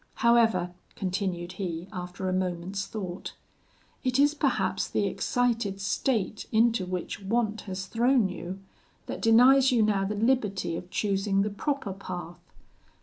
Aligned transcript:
"'However,' 0.15 0.71
continued 0.95 1.51
he, 1.51 1.87
after 1.93 2.27
a 2.27 2.33
moment's 2.33 2.87
thought, 2.87 3.35
'it 4.03 4.17
is 4.17 4.33
perhaps 4.33 4.87
the 4.87 5.05
excited 5.05 5.79
state 5.79 6.47
into 6.51 6.87
which 6.87 7.21
want 7.21 7.61
has 7.69 7.85
thrown 7.85 8.27
you, 8.27 8.59
that 9.05 9.21
denies 9.21 9.71
you 9.71 9.83
now 9.83 10.03
the 10.03 10.15
liberty 10.15 10.75
of 10.75 10.89
choosing 10.89 11.43
the 11.43 11.51
proper 11.51 11.93
path. 11.93 12.39